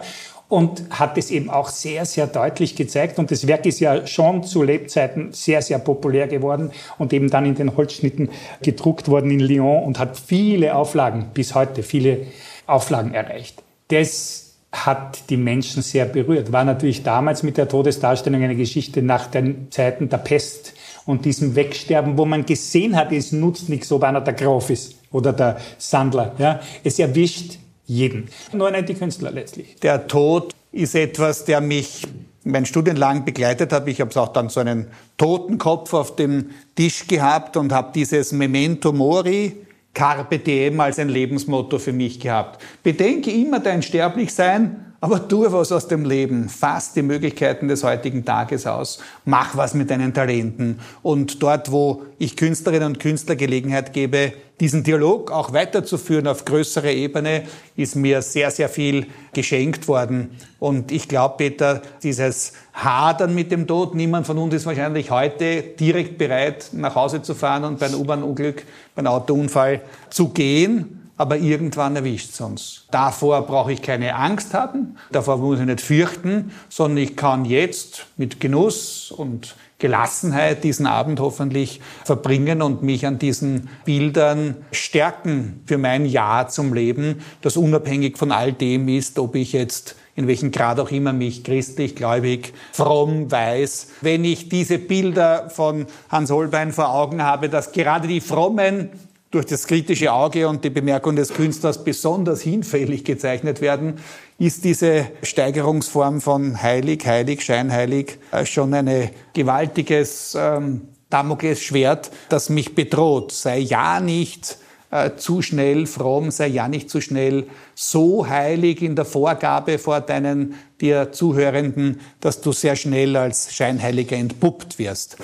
und 0.52 0.84
hat 0.90 1.18
es 1.18 1.32
eben 1.32 1.50
auch 1.50 1.70
sehr, 1.70 2.06
sehr 2.06 2.28
deutlich 2.28 2.76
gezeigt. 2.76 3.20
Und 3.20 3.32
das 3.32 3.48
Werk 3.48 3.66
ist 3.66 3.80
ja 3.80 4.06
schon 4.06 4.44
zu 4.44 4.64
Lebzeiten 4.64 5.32
sehr, 5.32 5.62
sehr 5.62 5.80
populär 5.80 6.28
geworden 6.28 6.72
und 6.98 7.14
eben 7.14 7.30
dann 7.30 7.46
in 7.46 7.56
den 7.56 7.78
Holzschnitten 7.78 8.30
gedruckt 8.62 9.08
worden 9.08 9.32
in 9.32 9.40
Lyon 9.40 9.84
und 9.84 9.98
hat 9.98 10.20
viele 10.20 10.76
Auflagen, 10.76 11.28
bis 11.34 11.56
heute 11.56 11.84
viele 11.84 12.28
Auflagen 12.68 13.14
erreicht. 13.14 13.64
Das 13.88 14.56
hat 14.74 15.30
die 15.30 15.38
Menschen 15.38 15.84
sehr 15.84 16.06
berührt. 16.06 16.52
War 16.52 16.66
natürlich 16.66 17.04
damals 17.04 17.44
mit 17.44 17.56
der 17.56 17.70
Todesdarstellung 17.70 18.44
eine 18.44 18.56
Geschichte 18.58 19.02
nach 19.02 19.28
den 19.28 19.72
Zeiten 19.72 20.10
der 20.10 20.18
Pest 20.18 20.74
und 21.06 21.24
diesem 21.24 21.56
Wegsterben, 21.56 22.18
wo 22.18 22.26
man 22.26 22.46
gesehen 22.46 22.98
hat, 22.98 23.14
es 23.14 23.32
nutzt 23.32 23.70
nichts, 23.70 23.90
ob 23.92 24.04
einer 24.04 24.22
der 24.22 24.34
Graf 24.34 24.70
ist 24.70 24.96
oder 25.12 25.32
der 25.32 25.62
Sandler. 25.78 26.34
Ja. 26.38 26.60
Es 26.84 27.00
erwischt 27.00 27.58
jeden. 27.92 28.30
Nur 28.54 28.72
nicht 28.72 28.90
die 28.90 28.94
Künstler 28.94 29.32
letztlich. 29.32 29.76
Der 29.82 30.08
Tod 30.08 30.54
ist 30.72 30.96
etwas, 30.96 31.44
der 31.46 31.60
mich 31.60 32.08
mein 32.44 32.66
Studien 32.66 32.96
lang 32.96 33.26
begleitet 33.26 33.72
hat. 33.74 33.88
Ich 33.88 34.02
habe 34.02 34.20
auch 34.20 34.30
dann 34.30 34.50
so 34.50 34.62
einen 34.62 34.88
Totenkopf 35.18 35.94
auf 35.94 36.16
dem 36.16 36.52
Tisch 36.76 37.06
gehabt 37.08 37.58
und 37.58 37.72
habe 37.72 37.92
dieses 37.94 38.32
Memento 38.32 38.94
Mori, 38.94 39.58
Carpe 39.94 40.40
Diem 40.40 40.80
als 40.80 41.00
ein 41.00 41.10
Lebensmotto 41.10 41.78
für 41.78 41.92
mich 41.92 42.20
gehabt. 42.20 42.64
Bedenke 42.82 43.30
immer 43.30 43.60
dein 43.60 43.84
Sterblichsein 43.84 44.91
aber 45.02 45.28
tu 45.28 45.52
was 45.52 45.72
aus 45.72 45.88
dem 45.88 46.06
Leben. 46.06 46.48
Fass 46.48 46.94
die 46.94 47.02
Möglichkeiten 47.02 47.68
des 47.68 47.84
heutigen 47.84 48.24
Tages 48.24 48.68
aus. 48.68 49.00
Mach 49.26 49.58
was 49.58 49.74
mit 49.74 49.90
deinen 49.90 50.14
Talenten. 50.14 50.80
Und 51.02 51.42
dort, 51.42 51.72
wo 51.72 52.04
ich 52.20 52.38
Künstlerinnen 52.38 52.88
und 52.88 53.00
Künstler 53.00 53.36
Gelegenheit 53.36 53.94
gebe, 53.94 54.34
diesen 54.60 54.84
Dialog 54.84 55.32
auch 55.32 55.54
weiterzuführen 55.54 56.28
auf 56.28 56.46
größere 56.46 56.94
Ebene, 56.94 57.46
ist 57.76 57.96
mir 57.96 58.22
sehr, 58.22 58.52
sehr 58.52 58.70
viel 58.70 59.08
geschenkt 59.34 59.88
worden. 59.88 60.38
Und 60.60 60.92
ich 60.92 61.08
glaube, 61.08 61.38
Peter, 61.38 61.82
dieses 62.04 62.54
Hadern 62.72 63.34
mit 63.34 63.52
dem 63.52 63.66
Tod, 63.66 63.96
niemand 63.96 64.28
von 64.28 64.38
uns 64.38 64.54
ist 64.54 64.68
wahrscheinlich 64.68 65.10
heute 65.10 65.64
direkt 65.64 66.20
bereit, 66.20 66.70
nach 66.74 66.94
Hause 66.94 67.24
zu 67.24 67.34
fahren 67.34 67.64
und 67.64 67.80
bei 67.80 67.88
einem 67.88 68.02
U-Bahn-Unglück, 68.02 68.64
bei 68.94 69.00
einem 69.00 69.08
Autounfall 69.08 69.82
zu 70.12 70.30
gehen. 70.30 71.01
Aber 71.22 71.38
irgendwann 71.38 71.96
erwischt 71.96 72.32
es 72.32 72.42
uns. 72.42 72.86
Davor 72.90 73.46
brauche 73.46 73.72
ich 73.72 73.84
keine 73.84 74.16
Angst 74.16 74.56
haben, 74.56 74.98
davor 75.12 75.38
muss 75.38 75.60
ich 75.60 75.68
nicht 75.68 75.80
fürchten, 75.80 76.52
sondern 76.68 76.98
ich 76.98 77.16
kann 77.16 77.46
jetzt 77.46 78.08
mit 78.18 78.40
Genuss 78.40 79.12
und 79.12 79.56
Gelassenheit 79.78 80.64
diesen 80.64 80.88
Abend 80.88 81.20
hoffentlich 81.20 81.80
verbringen 82.06 82.64
und 82.64 82.82
mich 82.82 83.06
an 83.06 83.20
diesen 83.20 83.70
Bildern 83.86 84.56
stärken 84.72 85.62
für 85.68 85.78
mein 85.78 86.08
Ja 86.08 86.48
zum 86.48 86.74
Leben, 86.74 87.22
das 87.42 87.56
unabhängig 87.56 88.18
von 88.18 88.32
all 88.32 88.52
dem 88.52 88.88
ist, 88.88 89.20
ob 89.20 89.36
ich 89.36 89.54
jetzt 89.54 89.96
in 90.16 90.28
welchem 90.28 90.50
Grad 90.52 90.80
auch 90.80 90.90
immer 90.90 91.14
mich 91.14 91.44
christlich, 91.44 91.96
gläubig, 91.96 92.54
fromm 92.74 93.32
weiß. 93.32 93.90
Wenn 94.02 94.26
ich 94.26 94.50
diese 94.50 94.80
Bilder 94.80 95.52
von 95.52 95.86
Hans 96.10 96.32
Holbein 96.32 96.72
vor 96.72 96.90
Augen 96.90 97.22
habe, 97.22 97.48
dass 97.48 97.72
gerade 97.74 98.08
die 98.08 98.22
Frommen 98.22 98.90
durch 99.32 99.46
das 99.46 99.66
kritische 99.66 100.12
Auge 100.12 100.48
und 100.48 100.64
die 100.64 100.70
Bemerkung 100.70 101.16
des 101.16 101.34
Künstlers 101.34 101.84
besonders 101.84 102.42
hinfällig 102.42 103.06
gezeichnet 103.06 103.62
werden, 103.62 104.00
ist 104.38 104.66
diese 104.66 105.08
Steigerungsform 105.24 106.20
von 106.20 106.62
heilig, 106.62 107.06
heilig, 107.06 107.44
scheinheilig 107.44 108.18
äh, 108.32 108.46
schon 108.46 108.74
ein 108.74 109.10
gewaltiges 109.34 110.38
ähm, 110.38 110.82
Damoklesschwert, 111.10 112.12
das 112.30 112.50
mich 112.50 112.76
bedroht. 112.76 113.32
Sei 113.32 113.60
ja 113.60 114.02
nicht 114.02 114.58
äh, 114.92 115.12
zu 115.16 115.42
schnell 115.42 115.88
fromm, 115.88 116.32
sei 116.32 116.48
ja 116.48 116.68
nicht 116.68 116.90
zu 116.90 117.00
schnell 117.00 117.48
so 117.74 118.28
heilig 118.28 118.82
in 118.82 118.98
der 118.98 119.06
Vorgabe 119.06 119.80
vor 119.80 120.02
deinen 120.02 120.56
dir 120.82 121.14
Zuhörenden, 121.14 122.02
dass 122.20 122.42
du 122.42 122.52
sehr 122.52 122.76
schnell 122.76 123.16
als 123.16 123.54
Scheinheiliger 123.54 124.18
entpuppt 124.18 124.78
wirst. 124.78 125.18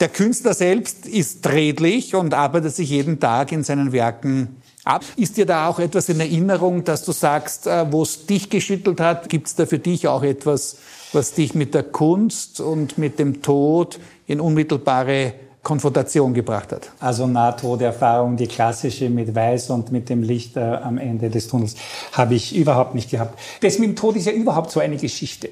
Der 0.00 0.08
Künstler 0.08 0.54
selbst 0.54 1.06
ist 1.06 1.46
redlich 1.46 2.14
und 2.14 2.32
arbeitet 2.32 2.74
sich 2.74 2.88
jeden 2.88 3.20
Tag 3.20 3.52
in 3.52 3.62
seinen 3.62 3.92
Werken 3.92 4.56
ab. 4.82 5.04
Ist 5.16 5.36
dir 5.36 5.44
da 5.44 5.68
auch 5.68 5.78
etwas 5.78 6.08
in 6.08 6.20
Erinnerung, 6.20 6.84
dass 6.84 7.04
du 7.04 7.12
sagst, 7.12 7.66
äh, 7.66 7.84
wo 7.92 8.02
es 8.02 8.24
dich 8.24 8.48
geschüttelt 8.48 8.98
hat? 8.98 9.28
Gibt 9.28 9.48
es 9.48 9.56
da 9.56 9.66
für 9.66 9.78
dich 9.78 10.08
auch 10.08 10.22
etwas, 10.22 10.78
was 11.12 11.34
dich 11.34 11.54
mit 11.54 11.74
der 11.74 11.82
Kunst 11.82 12.62
und 12.62 12.96
mit 12.96 13.18
dem 13.18 13.42
Tod 13.42 14.00
in 14.26 14.40
unmittelbare 14.40 15.34
Konfrontation 15.62 16.32
gebracht 16.32 16.72
hat? 16.72 16.90
Also 16.98 17.26
Nahtoderfahrung, 17.26 18.38
die 18.38 18.46
klassische 18.46 19.10
mit 19.10 19.34
Weiß 19.34 19.68
und 19.68 19.92
mit 19.92 20.08
dem 20.08 20.22
Licht 20.22 20.56
äh, 20.56 20.60
am 20.60 20.96
Ende 20.96 21.28
des 21.28 21.48
Tunnels, 21.48 21.74
habe 22.12 22.36
ich 22.36 22.56
überhaupt 22.56 22.94
nicht 22.94 23.10
gehabt. 23.10 23.38
Das 23.60 23.78
mit 23.78 23.90
dem 23.90 23.96
Tod 23.96 24.16
ist 24.16 24.24
ja 24.24 24.32
überhaupt 24.32 24.70
so 24.70 24.80
eine 24.80 24.96
Geschichte 24.96 25.50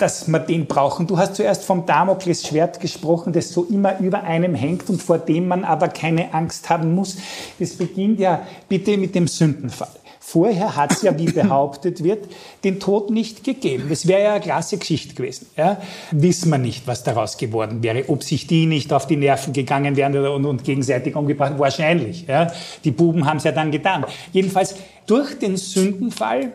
dass 0.00 0.28
wir 0.28 0.38
den 0.38 0.66
brauchen. 0.66 1.06
Du 1.06 1.18
hast 1.18 1.34
zuerst 1.34 1.64
vom 1.64 1.86
Damoklesschwert 1.86 2.80
gesprochen, 2.80 3.32
das 3.32 3.52
so 3.52 3.64
immer 3.64 3.98
über 4.00 4.22
einem 4.22 4.54
hängt 4.54 4.88
und 4.88 5.02
vor 5.02 5.18
dem 5.18 5.48
man 5.48 5.64
aber 5.64 5.88
keine 5.88 6.32
Angst 6.34 6.70
haben 6.70 6.94
muss. 6.94 7.16
Es 7.58 7.76
beginnt 7.76 8.18
ja 8.18 8.42
bitte 8.68 8.96
mit 8.96 9.14
dem 9.14 9.28
Sündenfall. 9.28 9.88
Vorher 10.30 10.76
hat 10.76 10.92
es 10.92 11.02
ja, 11.02 11.18
wie 11.18 11.24
behauptet 11.32 12.04
wird, 12.04 12.28
den 12.62 12.78
Tod 12.78 13.10
nicht 13.10 13.42
gegeben. 13.42 13.86
Das 13.88 14.06
wäre 14.06 14.22
ja 14.22 14.30
eine 14.34 14.40
klasse 14.40 14.78
Geschichte 14.78 15.14
gewesen. 15.14 15.46
Ja? 15.56 15.80
Wissen 16.12 16.50
wir 16.50 16.58
nicht, 16.58 16.86
was 16.86 17.02
daraus 17.02 17.36
geworden 17.36 17.82
wäre. 17.82 18.04
Ob 18.08 18.22
sich 18.22 18.46
die 18.46 18.66
nicht 18.66 18.92
auf 18.92 19.08
die 19.08 19.16
Nerven 19.16 19.52
gegangen 19.52 19.96
wären 19.96 20.16
und, 20.16 20.44
und 20.44 20.62
gegenseitig 20.62 21.16
umgebracht. 21.16 21.54
Wahrscheinlich. 21.58 22.26
Ja? 22.28 22.52
Die 22.84 22.92
Buben 22.92 23.26
haben 23.26 23.38
es 23.38 23.44
ja 23.44 23.50
dann 23.50 23.72
getan. 23.72 24.04
Jedenfalls 24.32 24.76
durch 25.06 25.36
den 25.36 25.56
Sündenfall 25.56 26.52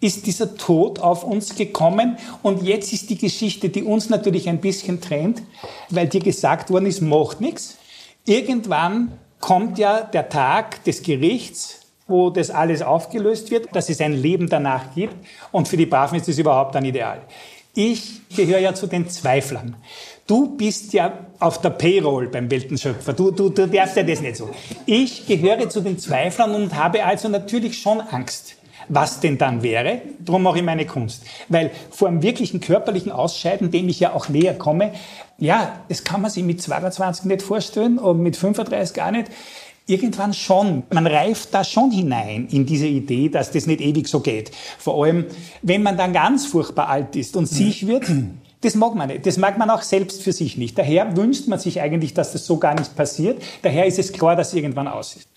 ist 0.00 0.26
dieser 0.26 0.56
Tod 0.56 1.00
auf 1.00 1.24
uns 1.24 1.54
gekommen. 1.54 2.18
Und 2.42 2.62
jetzt 2.62 2.92
ist 2.92 3.10
die 3.10 3.18
Geschichte, 3.18 3.68
die 3.68 3.82
uns 3.82 4.08
natürlich 4.10 4.48
ein 4.48 4.60
bisschen 4.60 5.00
trennt, 5.00 5.42
weil 5.90 6.08
dir 6.08 6.20
gesagt 6.20 6.70
worden 6.70 6.86
ist, 6.86 7.00
macht 7.00 7.40
nichts. 7.40 7.76
Irgendwann 8.24 9.12
kommt 9.40 9.78
ja 9.78 10.02
der 10.02 10.28
Tag 10.28 10.84
des 10.84 11.02
Gerichts, 11.02 11.80
wo 12.06 12.30
das 12.30 12.50
alles 12.50 12.82
aufgelöst 12.82 13.50
wird, 13.50 13.74
dass 13.74 13.88
es 13.88 14.00
ein 14.00 14.12
Leben 14.12 14.48
danach 14.48 14.94
gibt. 14.94 15.14
Und 15.52 15.68
für 15.68 15.76
die 15.76 15.86
Braven 15.86 16.18
ist 16.18 16.28
das 16.28 16.38
überhaupt 16.38 16.74
ein 16.76 16.84
Ideal. 16.84 17.20
Ich 17.74 18.22
gehöre 18.34 18.58
ja 18.58 18.74
zu 18.74 18.86
den 18.86 19.08
Zweiflern. 19.08 19.76
Du 20.26 20.56
bist 20.56 20.92
ja 20.92 21.26
auf 21.38 21.60
der 21.60 21.70
Payroll 21.70 22.28
beim 22.28 22.50
Weltenschöpfer. 22.50 23.12
Du, 23.12 23.30
du, 23.30 23.50
du 23.50 23.66
darfst 23.66 23.96
ja 23.96 24.02
das 24.02 24.20
nicht 24.20 24.36
so. 24.36 24.50
Ich 24.84 25.26
gehöre 25.26 25.68
zu 25.68 25.80
den 25.80 25.98
Zweiflern 25.98 26.54
und 26.54 26.74
habe 26.74 27.04
also 27.04 27.28
natürlich 27.28 27.78
schon 27.80 28.00
Angst 28.00 28.56
was 28.88 29.20
denn 29.20 29.38
dann 29.38 29.62
wäre. 29.62 30.02
Darum 30.20 30.42
mache 30.42 30.58
ich 30.58 30.64
meine 30.64 30.86
Kunst. 30.86 31.24
Weil 31.48 31.70
vor 31.90 32.08
einem 32.08 32.22
wirklichen 32.22 32.60
körperlichen 32.60 33.12
Ausscheiden, 33.12 33.70
dem 33.70 33.88
ich 33.88 34.00
ja 34.00 34.12
auch 34.12 34.28
näher 34.28 34.54
komme, 34.54 34.92
ja, 35.38 35.80
das 35.88 36.04
kann 36.04 36.20
man 36.20 36.30
sich 36.30 36.44
mit 36.44 36.60
22 36.60 37.26
nicht 37.26 37.42
vorstellen 37.42 37.98
und 37.98 38.20
mit 38.20 38.36
35 38.36 38.94
gar 38.94 39.12
nicht. 39.12 39.30
Irgendwann 39.86 40.34
schon. 40.34 40.82
Man 40.90 41.06
reift 41.06 41.54
da 41.54 41.64
schon 41.64 41.90
hinein 41.90 42.46
in 42.50 42.66
diese 42.66 42.86
Idee, 42.86 43.30
dass 43.30 43.52
das 43.52 43.66
nicht 43.66 43.80
ewig 43.80 44.06
so 44.06 44.20
geht. 44.20 44.50
Vor 44.78 45.02
allem, 45.02 45.26
wenn 45.62 45.82
man 45.82 45.96
dann 45.96 46.12
ganz 46.12 46.44
furchtbar 46.46 46.88
alt 46.88 47.16
ist 47.16 47.36
und 47.36 47.46
sich 47.46 47.86
wird, 47.86 48.04
das 48.60 48.74
mag 48.74 48.94
man 48.94 49.08
nicht. 49.08 49.24
Das 49.24 49.36
mag 49.36 49.56
man 49.56 49.70
auch 49.70 49.82
selbst 49.82 50.22
für 50.22 50.32
sich 50.32 50.56
nicht. 50.56 50.76
Daher 50.76 51.16
wünscht 51.16 51.46
man 51.46 51.58
sich 51.58 51.80
eigentlich, 51.80 52.12
dass 52.12 52.32
das 52.32 52.44
so 52.44 52.58
gar 52.58 52.74
nicht 52.74 52.96
passiert. 52.96 53.40
Daher 53.62 53.86
ist 53.86 53.98
es 53.98 54.12
klar, 54.12 54.34
dass 54.34 54.52
irgendwann 54.52 54.88
aus 54.88 55.16
ist. 55.16 55.27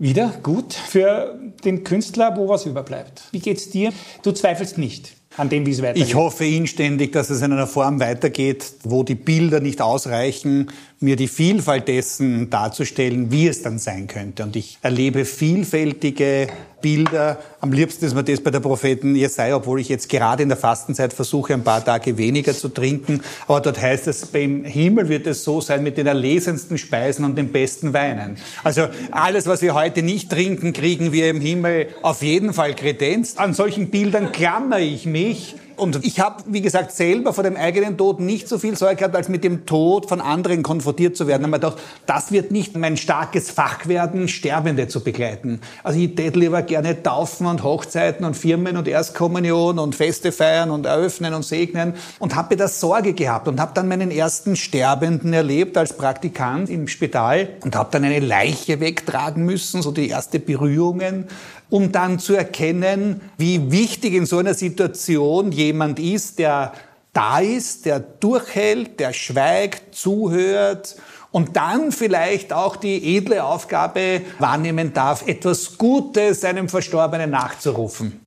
Wieder 0.00 0.32
gut 0.42 0.72
für 0.72 1.38
den 1.62 1.84
Künstler, 1.84 2.34
wo 2.34 2.48
was 2.48 2.64
überbleibt. 2.64 3.24
Wie 3.32 3.38
geht's 3.38 3.68
dir? 3.68 3.92
Du 4.22 4.32
zweifelst 4.32 4.78
nicht 4.78 5.12
an 5.36 5.50
dem, 5.50 5.66
wie 5.66 5.72
es 5.72 5.82
weitergeht. 5.82 6.06
Ich 6.06 6.14
hoffe 6.14 6.46
inständig, 6.46 7.12
dass 7.12 7.28
es 7.28 7.42
in 7.42 7.52
einer 7.52 7.66
Form 7.66 8.00
weitergeht, 8.00 8.64
wo 8.82 9.02
die 9.02 9.14
Bilder 9.14 9.60
nicht 9.60 9.82
ausreichen, 9.82 10.70
mir 11.02 11.16
die 11.16 11.28
Vielfalt 11.28 11.88
dessen 11.88 12.50
darzustellen, 12.50 13.30
wie 13.32 13.48
es 13.48 13.62
dann 13.62 13.78
sein 13.78 14.06
könnte. 14.06 14.42
Und 14.42 14.54
ich 14.54 14.78
erlebe 14.82 15.24
vielfältige 15.24 16.48
Bilder. 16.82 17.38
Am 17.62 17.72
liebsten 17.72 18.04
ist 18.04 18.14
mir 18.14 18.22
das 18.22 18.42
bei 18.42 18.50
der 18.50 18.60
Propheten 18.60 19.16
Jesaja, 19.16 19.56
obwohl 19.56 19.80
ich 19.80 19.88
jetzt 19.88 20.10
gerade 20.10 20.42
in 20.42 20.50
der 20.50 20.58
Fastenzeit 20.58 21.14
versuche, 21.14 21.54
ein 21.54 21.64
paar 21.64 21.82
Tage 21.82 22.18
weniger 22.18 22.52
zu 22.52 22.68
trinken. 22.68 23.22
Aber 23.48 23.62
dort 23.62 23.80
heißt 23.80 24.08
es, 24.08 24.26
beim 24.26 24.64
Himmel 24.64 25.08
wird 25.08 25.26
es 25.26 25.42
so 25.42 25.62
sein 25.62 25.82
mit 25.82 25.96
den 25.96 26.06
erlesensten 26.06 26.76
Speisen 26.76 27.24
und 27.24 27.38
den 27.38 27.50
besten 27.50 27.94
Weinen. 27.94 28.36
Also 28.62 28.88
alles, 29.10 29.46
was 29.46 29.62
wir 29.62 29.72
heute 29.72 30.02
nicht 30.02 30.30
trinken, 30.30 30.74
kriegen 30.74 31.12
wir 31.12 31.30
im 31.30 31.40
Himmel 31.40 31.88
auf 32.02 32.22
jeden 32.22 32.52
Fall 32.52 32.74
Kredenz. 32.74 33.38
An 33.38 33.54
solchen 33.54 33.88
Bildern 33.88 34.32
klammer 34.32 34.80
ich 34.80 35.06
mich 35.06 35.56
und 35.80 36.04
ich 36.04 36.20
habe, 36.20 36.44
wie 36.46 36.60
gesagt, 36.60 36.92
selber 36.92 37.32
vor 37.32 37.42
dem 37.42 37.56
eigenen 37.56 37.96
Tod 37.96 38.20
nicht 38.20 38.48
so 38.48 38.58
viel 38.58 38.76
Sorge 38.76 38.96
gehabt, 38.96 39.16
als 39.16 39.28
mit 39.28 39.42
dem 39.42 39.64
Tod 39.64 40.08
von 40.08 40.20
anderen 40.20 40.62
konfrontiert 40.62 41.16
zu 41.16 41.26
werden. 41.26 41.42
Da 41.42 41.46
habe 41.48 41.58
gedacht, 41.58 41.78
das 42.06 42.32
wird 42.32 42.50
nicht 42.50 42.76
mein 42.76 42.96
starkes 42.96 43.50
Fach 43.50 43.86
werden, 43.86 44.28
Sterbende 44.28 44.88
zu 44.88 45.02
begleiten. 45.02 45.60
Also 45.82 45.98
ich 45.98 46.14
tät 46.14 46.36
lieber 46.36 46.62
gerne 46.62 47.02
Taufen 47.02 47.46
und 47.46 47.62
Hochzeiten 47.62 48.26
und 48.26 48.36
Firmen 48.36 48.76
und 48.76 48.86
Erstkommunion 48.86 49.78
und 49.78 49.94
Feste 49.94 50.32
feiern 50.32 50.70
und 50.70 50.84
eröffnen 50.84 51.32
und 51.32 51.44
segnen 51.44 51.94
und 52.18 52.34
habe 52.34 52.56
da 52.56 52.68
Sorge 52.68 53.14
gehabt 53.14 53.48
und 53.48 53.58
habe 53.58 53.72
dann 53.74 53.88
meinen 53.88 54.10
ersten 54.10 54.56
Sterbenden 54.56 55.32
erlebt 55.32 55.78
als 55.78 55.96
Praktikant 55.96 56.68
im 56.68 56.88
Spital 56.88 57.48
und 57.62 57.74
habe 57.74 57.88
dann 57.90 58.04
eine 58.04 58.20
Leiche 58.20 58.80
wegtragen 58.80 59.44
müssen, 59.44 59.80
so 59.80 59.92
die 59.92 60.08
erste 60.08 60.40
Berührungen 60.40 61.26
um 61.70 61.92
dann 61.92 62.18
zu 62.18 62.34
erkennen, 62.34 63.20
wie 63.38 63.70
wichtig 63.70 64.14
in 64.14 64.26
so 64.26 64.38
einer 64.38 64.54
Situation 64.54 65.52
jemand 65.52 65.98
ist, 65.98 66.38
der 66.38 66.72
da 67.12 67.40
ist, 67.40 67.86
der 67.86 68.00
durchhält, 68.00 69.00
der 69.00 69.12
schweigt, 69.12 69.94
zuhört 69.94 70.96
und 71.32 71.56
dann 71.56 71.92
vielleicht 71.92 72.52
auch 72.52 72.76
die 72.76 73.16
edle 73.16 73.44
Aufgabe 73.44 74.22
wahrnehmen 74.38 74.92
darf, 74.92 75.26
etwas 75.26 75.78
Gutes 75.78 76.44
einem 76.44 76.68
Verstorbenen 76.68 77.30
nachzurufen. 77.30 78.20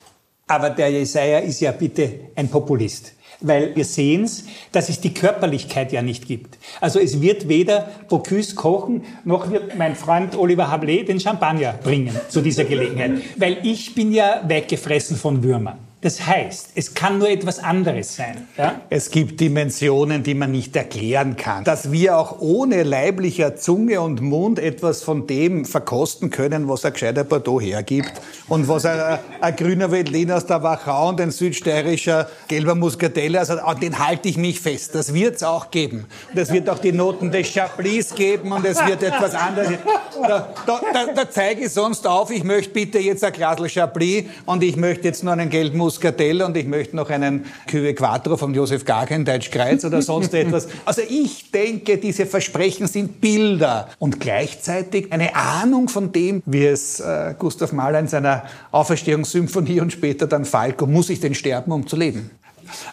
Aber 0.47 0.69
der 0.69 0.91
Jesaja 0.91 1.39
ist 1.39 1.62
ja 1.62 1.71
bitte 1.71 2.31
ein 2.35 2.50
Populist 2.50 3.13
weil 3.43 3.75
wir 3.75 3.85
sehen 3.85 4.23
es, 4.23 4.45
dass 4.71 4.89
es 4.89 5.00
die 5.00 5.13
Körperlichkeit 5.13 5.91
ja 5.91 6.01
nicht 6.01 6.25
gibt. 6.25 6.57
Also 6.81 7.00
es 7.00 7.21
wird 7.21 7.47
weder 7.47 7.89
Bocuse 8.09 8.55
kochen, 8.55 9.03
noch 9.23 9.51
wird 9.51 9.77
mein 9.77 9.95
Freund 9.95 10.35
Oliver 10.35 10.71
Hablé 10.71 11.03
den 11.03 11.19
Champagner 11.19 11.73
bringen 11.73 12.15
zu 12.29 12.41
dieser 12.41 12.63
Gelegenheit. 12.63 13.21
Weil 13.38 13.57
ich 13.63 13.93
bin 13.93 14.12
ja 14.12 14.41
weggefressen 14.47 15.17
von 15.17 15.43
Würmern. 15.43 15.77
Das 16.03 16.27
heißt, 16.27 16.72
es 16.75 16.93
kann 16.93 17.17
nur 17.17 17.29
etwas 17.29 17.60
anderes 17.60 18.13
sein. 18.17 18.45
Ja? 18.57 18.81
Es 18.89 19.10
gibt 19.10 19.39
Dimensionen, 19.39 20.22
die 20.22 20.33
man 20.33 20.51
nicht 20.51 20.75
erklären 20.75 21.38
kann. 21.38 21.63
Dass 21.63 21.93
wir 21.93 22.17
auch 22.17 22.41
ohne 22.41 22.83
leiblicher 22.83 23.55
Zunge 23.55 24.01
und 24.01 24.19
Mund 24.22 24.60
etwas 24.60 25.01
von 25.01 25.27
dem 25.27 25.63
verkosten 25.63 26.29
können, 26.29 26.67
was 26.67 26.83
ein 26.83 26.91
gescheiter 26.91 27.24
Bordeaux 27.24 27.62
hergibt 27.62 28.12
und 28.50 28.67
was 28.67 28.86
ein, 28.86 29.19
ein 29.39 29.55
grüner 29.55 29.91
Veltlin 29.91 30.29
aus 30.29 30.45
der 30.45 30.62
Wachau 30.62 31.07
und 31.07 31.22
ein 31.22 31.31
südsteirischer 31.31 32.27
gelber 32.50 32.75
Muscatella, 32.75 33.39
also 33.39 33.55
den 33.81 33.98
halte 33.98 34.27
ich 34.27 34.36
mich 34.36 34.60
fest. 34.60 34.93
Das 34.95 35.13
wird 35.13 35.38
es 35.38 35.43
auch 35.43 35.72
geben. 35.72 36.05
Und 36.33 36.38
es 36.38 36.51
wird 36.51 36.69
auch 36.69 36.79
die 36.79 36.91
Noten 36.91 37.31
des 37.31 37.48
Chablis 37.48 38.13
geben 38.13 38.51
und 38.51 38.65
es 38.65 38.86
wird 38.86 39.01
etwas 39.03 39.36
anderes. 39.36 39.77
Da, 40.22 40.53
da, 40.65 40.81
da, 40.93 41.05
da 41.15 41.31
zeige 41.31 41.62
ich 41.65 41.72
sonst 41.72 42.05
auf, 42.05 42.29
ich 42.29 42.43
möchte 42.43 42.74
bitte 42.74 43.00
jetzt 43.00 43.24
ein 43.24 43.31
Glas 43.31 43.53
Chablis 43.72 44.25
und 44.45 44.63
ich 44.63 44.75
möchte 44.75 45.07
jetzt 45.07 45.24
nur 45.24 45.31
einen 45.31 45.50
gelben 45.50 45.77
Muscatella 45.77 45.92
Muscatell 45.93 46.41
und 46.41 46.57
ich 46.57 46.65
möchte 46.65 46.95
noch 46.95 47.09
einen 47.12 47.45
Cuvée 47.69 47.93
Quattro 47.93 48.35
von 48.35 48.53
Josef 48.53 48.83
Gagen, 48.83 49.25
Deutsch 49.25 49.51
Kreuz 49.51 49.85
oder 49.85 50.01
sonst 50.01 50.33
etwas. 50.33 50.67
Also 50.85 51.03
ich 51.07 51.51
denke, 51.51 51.97
diese 51.97 52.25
Versprechen 52.25 52.88
sind 52.88 53.21
Bilder 53.21 53.89
und 54.00 54.19
gleichzeitig 54.19 55.12
eine 55.12 55.35
Ahnung 55.35 55.89
von 55.89 56.12
dem, 56.12 56.41
wie 56.47 56.65
es 56.65 57.00
äh, 57.00 57.35
Gustav 57.38 57.73
Mahler 57.73 58.00
in 58.00 58.07
seiner 58.07 58.43
Auferstehungssymphonie 58.71 59.81
und 59.81 59.93
später 59.93 60.25
dann 60.25 60.45
Falco, 60.45 60.88
muss 60.88 61.09
ich 61.12 61.19
denn 61.19 61.35
sterben, 61.35 61.71
um 61.71 61.85
zu 61.85 61.95
leben? 61.95 62.31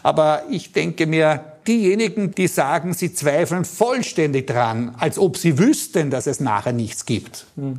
Aber 0.02 0.42
ich 0.50 0.72
denke 0.72 1.06
mir, 1.06 1.40
diejenigen, 1.66 2.32
die 2.32 2.48
sagen, 2.48 2.92
sie 2.92 3.14
zweifeln 3.14 3.64
vollständig 3.64 4.46
dran, 4.46 4.94
als 4.98 5.18
ob 5.18 5.38
sie 5.38 5.58
wüssten, 5.58 6.10
dass 6.10 6.26
es 6.26 6.40
nachher 6.40 6.72
nichts 6.72 7.06
gibt. 7.06 7.46
Mhm. 7.56 7.78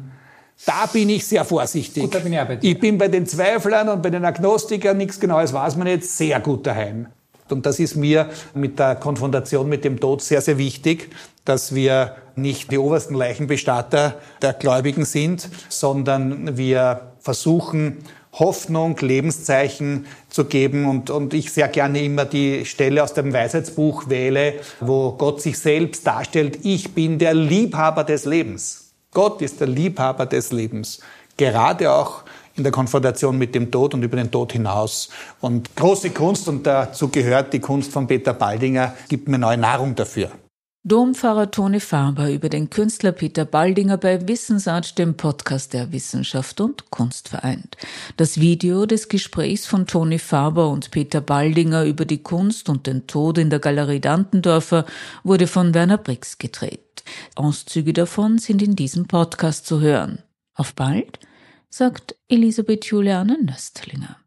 Da 0.65 0.85
bin 0.85 1.09
ich 1.09 1.25
sehr 1.25 1.43
vorsichtig. 1.43 2.03
Gut, 2.03 2.15
da 2.15 2.19
bin 2.19 2.33
ich, 2.33 2.39
bei 2.39 2.57
ich 2.61 2.79
bin 2.79 2.97
bei 2.97 3.07
den 3.07 3.25
Zweiflern 3.25 3.89
und 3.89 4.01
bei 4.01 4.09
den 4.09 4.23
Agnostikern, 4.23 4.97
nichts 4.97 5.19
Genaues 5.19 5.53
weiß 5.53 5.75
man 5.75 5.87
jetzt, 5.87 6.17
sehr 6.17 6.39
gut 6.39 6.67
daheim. 6.67 7.07
Und 7.49 7.65
das 7.65 7.79
ist 7.79 7.95
mir 7.95 8.29
mit 8.53 8.79
der 8.79 8.95
Konfrontation 8.95 9.67
mit 9.67 9.83
dem 9.83 9.99
Tod 9.99 10.21
sehr, 10.21 10.41
sehr 10.41 10.57
wichtig, 10.57 11.09
dass 11.43 11.75
wir 11.75 12.15
nicht 12.35 12.71
die 12.71 12.77
obersten 12.77 13.15
Leichenbestatter 13.15 14.15
der 14.41 14.53
Gläubigen 14.53 15.05
sind, 15.05 15.49
sondern 15.67 16.57
wir 16.57 17.11
versuchen, 17.19 17.97
Hoffnung, 18.33 18.95
Lebenszeichen 18.97 20.05
zu 20.29 20.45
geben 20.45 20.87
und, 20.87 21.09
und 21.09 21.33
ich 21.33 21.51
sehr 21.51 21.67
gerne 21.67 22.01
immer 22.01 22.23
die 22.23 22.65
Stelle 22.65 23.03
aus 23.03 23.13
dem 23.13 23.33
Weisheitsbuch 23.33 24.07
wähle, 24.07 24.53
wo 24.79 25.11
Gott 25.13 25.41
sich 25.41 25.59
selbst 25.59 26.07
darstellt, 26.07 26.59
ich 26.63 26.93
bin 26.93 27.19
der 27.19 27.33
Liebhaber 27.33 28.05
des 28.05 28.23
Lebens. 28.23 28.80
Gott 29.13 29.41
ist 29.41 29.59
der 29.59 29.67
Liebhaber 29.67 30.25
des 30.25 30.53
Lebens. 30.53 31.01
Gerade 31.35 31.91
auch 31.91 32.23
in 32.55 32.63
der 32.63 32.71
Konfrontation 32.71 33.37
mit 33.37 33.53
dem 33.53 33.69
Tod 33.69 33.93
und 33.93 34.03
über 34.03 34.15
den 34.15 34.31
Tod 34.31 34.53
hinaus. 34.53 35.09
Und 35.41 35.75
große 35.75 36.11
Kunst, 36.11 36.47
und 36.47 36.65
dazu 36.65 37.09
gehört 37.09 37.51
die 37.51 37.59
Kunst 37.59 37.91
von 37.91 38.07
Peter 38.07 38.33
Baldinger, 38.33 38.93
gibt 39.09 39.27
mir 39.27 39.37
neue 39.37 39.57
Nahrung 39.57 39.95
dafür. 39.95 40.31
Dompfarrer 40.83 41.51
Toni 41.51 41.79
Faber 41.79 42.31
über 42.31 42.49
den 42.49 42.69
Künstler 42.69 43.11
Peter 43.11 43.45
Baldinger 43.45 43.97
bei 43.97 44.27
Wissensart, 44.27 44.97
dem 44.97 45.15
Podcast 45.15 45.73
der 45.73 45.91
Wissenschaft 45.91 46.59
und 46.59 46.89
Kunst 46.89 47.29
vereint. 47.29 47.77
Das 48.17 48.39
Video 48.39 48.87
des 48.87 49.07
Gesprächs 49.07 49.67
von 49.67 49.85
Toni 49.85 50.17
Faber 50.17 50.69
und 50.69 50.89
Peter 50.89 51.21
Baldinger 51.21 51.83
über 51.83 52.05
die 52.05 52.23
Kunst 52.23 52.67
und 52.67 52.87
den 52.87 53.05
Tod 53.05 53.37
in 53.37 53.51
der 53.51 53.59
Galerie 53.59 53.99
Dantendorfer 53.99 54.85
wurde 55.23 55.45
von 55.45 55.75
Werner 55.75 55.99
Brix 55.99 56.39
gedreht. 56.39 56.90
Auszüge 57.36 57.93
davon 57.93 58.38
sind 58.38 58.62
in 58.62 58.75
diesem 58.75 59.08
Podcast 59.08 59.65
zu 59.65 59.81
hören. 59.81 60.24
Auf 60.53 60.75
bald, 60.75 61.20
sagt 61.70 62.15
Elisabeth 62.27 62.86
Juliane 62.86 63.38
Nöstlinger. 63.43 64.20